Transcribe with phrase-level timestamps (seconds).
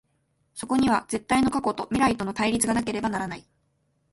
[0.55, 3.45] そこには絶対の過去と未来との対立がなければならない。